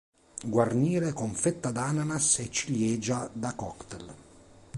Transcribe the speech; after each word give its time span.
Guarnire 0.45 1.13
con 1.13 1.31
fetta 1.35 1.69
d'ananas 1.69 2.39
e 2.39 2.49
ciliegia 2.49 3.29
da 3.31 3.53
cocktail. 3.53 4.15